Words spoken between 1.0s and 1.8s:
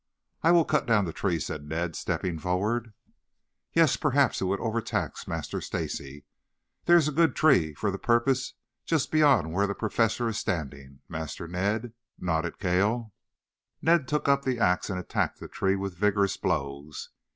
the tree," said